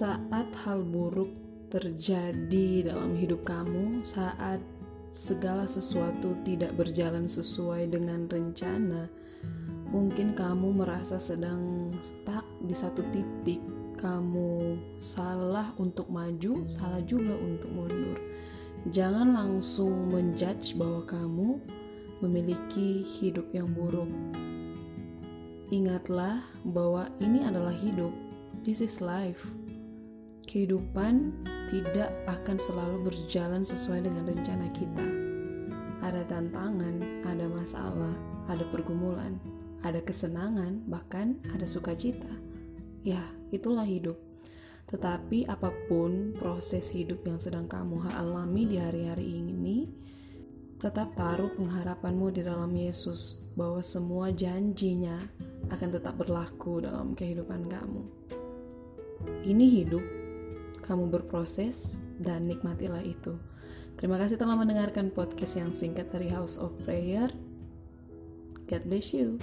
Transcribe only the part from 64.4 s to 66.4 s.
telah mendengarkan podcast yang singkat dari